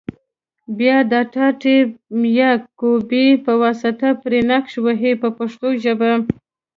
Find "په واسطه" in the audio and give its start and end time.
3.45-4.07